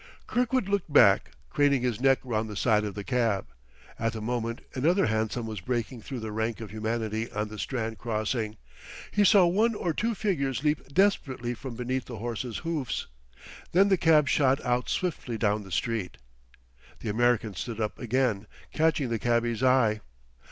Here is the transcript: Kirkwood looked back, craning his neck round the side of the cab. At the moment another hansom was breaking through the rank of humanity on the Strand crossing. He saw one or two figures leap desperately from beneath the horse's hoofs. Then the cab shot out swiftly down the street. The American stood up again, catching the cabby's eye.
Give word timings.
Kirkwood 0.25 0.67
looked 0.67 0.91
back, 0.91 1.29
craning 1.51 1.83
his 1.83 2.01
neck 2.01 2.17
round 2.23 2.49
the 2.49 2.55
side 2.55 2.83
of 2.85 2.95
the 2.95 3.03
cab. 3.03 3.45
At 3.99 4.13
the 4.13 4.19
moment 4.21 4.61
another 4.73 5.05
hansom 5.05 5.45
was 5.45 5.61
breaking 5.61 6.01
through 6.01 6.21
the 6.21 6.31
rank 6.31 6.59
of 6.59 6.71
humanity 6.71 7.31
on 7.31 7.49
the 7.49 7.59
Strand 7.59 7.99
crossing. 7.99 8.57
He 9.11 9.23
saw 9.23 9.45
one 9.45 9.75
or 9.75 9.93
two 9.93 10.15
figures 10.15 10.63
leap 10.63 10.87
desperately 10.87 11.53
from 11.53 11.75
beneath 11.75 12.05
the 12.05 12.17
horse's 12.17 12.57
hoofs. 12.65 13.05
Then 13.73 13.89
the 13.89 13.95
cab 13.97 14.27
shot 14.27 14.59
out 14.65 14.89
swiftly 14.89 15.37
down 15.37 15.61
the 15.63 15.71
street. 15.71 16.17
The 17.01 17.09
American 17.09 17.53
stood 17.53 17.79
up 17.79 17.99
again, 17.99 18.47
catching 18.73 19.09
the 19.09 19.19
cabby's 19.19 19.61
eye. 19.61 20.01